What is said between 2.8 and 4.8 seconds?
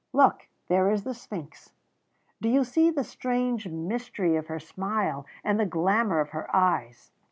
the strange mystery of her